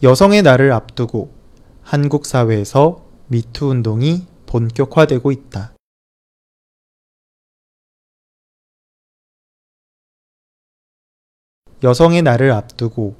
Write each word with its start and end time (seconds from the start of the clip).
여성의 0.00 0.42
날을 0.42 0.70
앞두고 0.70 1.34
한국 1.82 2.24
사회에서 2.24 3.04
미투 3.26 3.66
운동이 3.66 4.28
본격화되고 4.46 5.32
있다. 5.32 5.74
여성의 11.82 12.22
날을 12.22 12.52
앞두고 12.52 13.16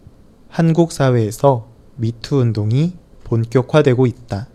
한국 0.48 0.92
사회에서 0.92 1.68
미투 1.96 2.36
운동이 2.36 2.96
본격화되고 3.24 4.06
있다. 4.06 4.48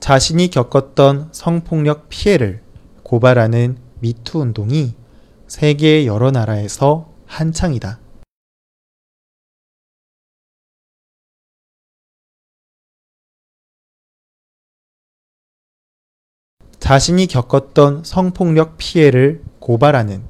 자신이 0.00 0.48
겪었던 0.48 1.34
성폭력 1.34 2.08
피해를 2.08 2.64
고발하는 3.02 3.76
미투 4.00 4.40
운동이 4.40 4.97
세계 5.48 6.04
여러 6.04 6.30
나라에서 6.30 7.10
한창이다. 7.26 7.98
자신이 16.78 17.26
겪었던 17.26 18.04
성폭력 18.04 18.76
피해를 18.76 19.42
고발하는 19.58 20.28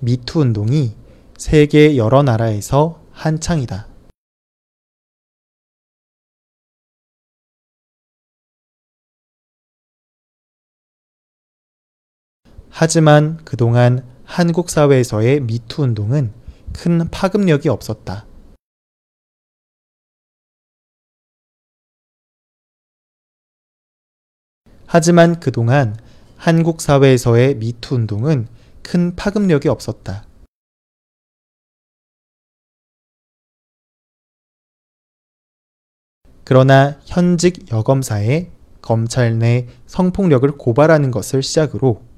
미투 0.00 0.40
운동이 0.40 0.94
세계 1.36 1.96
여러 1.96 2.22
나라에서 2.22 3.04
한창이다. 3.10 3.88
하지만 12.70 13.36
그동안 13.44 14.11
한국 14.34 14.70
사회에서의 14.70 15.40
미투 15.40 15.82
운동은 15.82 16.32
큰 16.72 17.10
파급력이 17.10 17.68
없었다. 17.68 18.24
하지만 24.86 25.38
그동안 25.38 25.94
한국 26.38 26.80
사회에서의 26.80 27.56
미투 27.56 27.94
운동은 27.94 28.48
큰 28.82 29.14
파급력이 29.16 29.68
없었다. 29.68 30.24
그러나 36.44 36.98
현직 37.04 37.70
여검사의 37.70 38.50
검찰 38.80 39.38
내 39.38 39.68
성폭력을 39.84 40.50
고발하는 40.52 41.10
것을 41.10 41.42
시작으로 41.42 42.11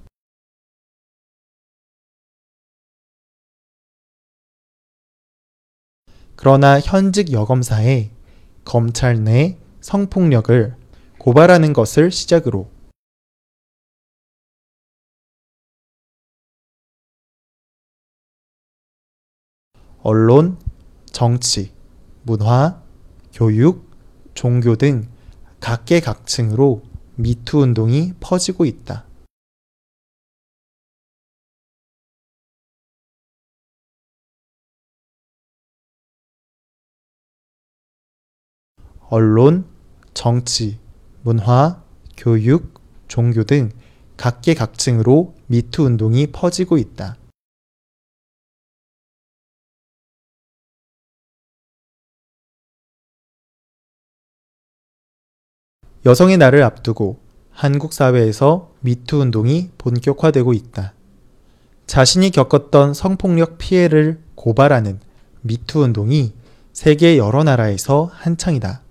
그러나 6.36 6.80
현직 6.80 7.32
여검사의 7.32 8.10
검찰 8.64 9.22
내 9.22 9.58
성폭력을 9.80 10.74
고발하는 11.18 11.72
것을 11.72 12.10
시작으로 12.10 12.70
언론, 20.02 20.58
정치, 21.06 21.72
문화, 22.24 22.82
교육, 23.32 23.91
종교 24.34 24.76
등 24.76 25.08
각계각층으로 25.60 26.82
미투 27.16 27.60
운동이 27.60 28.12
퍼지고 28.20 28.66
있다. 28.66 29.06
언론, 39.08 39.66
정치, 40.15 40.78
문화, 41.22 41.82
교육, 42.16 42.81
종교 43.09 43.44
등 43.44 43.70
각계각층으로 44.16 45.34
미투 45.47 45.84
운동이 45.84 46.28
퍼지고 46.28 46.78
있다. 46.78 47.16
여성의 56.06 56.36
날을 56.36 56.62
앞두고 56.62 57.19
한국 57.50 57.94
사회에서 57.94 58.72
미투 58.81 59.21
운동이 59.21 59.71
본격화되고 59.78 60.53
있다. 60.53 60.92
자신이 61.86 62.31
겪었던 62.31 62.92
성폭력 62.94 63.56
피해를 63.59 64.21
고발하는 64.34 65.00
미투 65.42 65.81
운동이 65.81 66.34
세계 66.72 67.16
여러 67.16 67.42
나라에서 67.44 68.10
한창이다. 68.12 68.84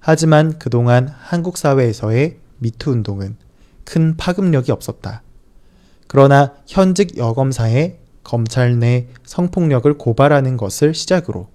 하지만 0.00 0.58
그동안 0.58 1.08
한국 1.08 1.56
사회에서의 1.56 2.38
미투 2.58 2.90
운동은 2.90 3.36
큰 3.84 4.16
파급력이 4.16 4.72
없었다. 4.72 5.22
그러나 6.06 6.54
현직 6.66 7.16
여검사의 7.16 7.98
검찰 8.24 8.78
내 8.78 9.08
성폭력을 9.24 9.92
고발하는 9.98 10.56
것을 10.56 10.94
시작으로 10.94 11.48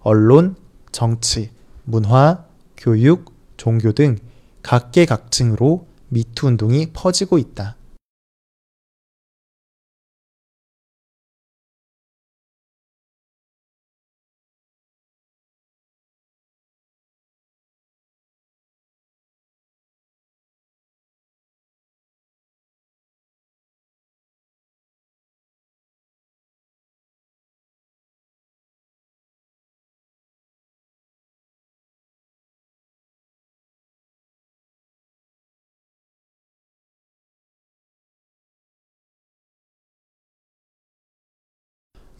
언론, 0.00 0.56
정치, 0.92 1.50
문화, 1.84 2.44
교육, 2.76 3.32
종교 3.56 3.92
등 3.92 4.16
각계각층으로 4.62 5.86
미투 6.08 6.48
운동이 6.48 6.90
퍼지고 6.92 7.38
있다. 7.38 7.76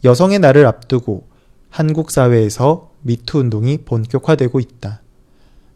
여성의 0.03 0.39
날을 0.39 0.65
앞두고 0.65 1.27
한국 1.69 2.11
사회에서 2.11 2.91
미투 3.01 3.39
운동이 3.39 3.79
본격화되고 3.79 4.59
있다. 4.59 5.01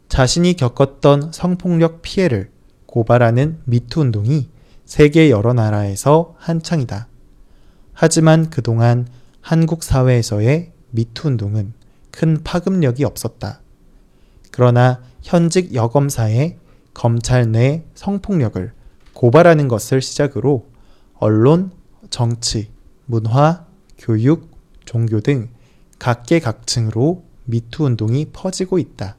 자신이 0.08 0.54
겪었던 0.54 1.32
성폭력 1.32 2.02
피해를 2.02 2.50
고발하는 2.86 3.60
미투 3.64 4.00
운동이 4.00 4.48
세계 4.84 5.30
여러 5.30 5.52
나라에서 5.52 6.34
한창이다. 6.38 7.08
하지만 7.92 8.50
그동안 8.50 9.06
한국 9.40 9.82
사회에서의 9.82 10.72
미투 10.90 11.28
운동은 11.28 11.72
큰 12.10 12.42
파급력이 12.42 13.04
없었다. 13.04 13.60
그러나 14.50 15.02
현직 15.22 15.74
여검사의 15.74 16.58
검찰 16.94 17.52
내 17.52 17.84
성폭력을 17.94 18.72
고발하는 19.12 19.68
것을 19.68 20.00
시작으로 20.00 20.66
언론, 21.14 21.72
정치, 22.10 22.70
문화, 23.06 23.65
교육, 23.98 24.50
종교 24.84 25.20
등 25.20 25.48
각계각층으로 25.98 27.24
미투 27.44 27.84
운동이 27.84 28.26
퍼지고 28.32 28.78
있다. 28.78 29.16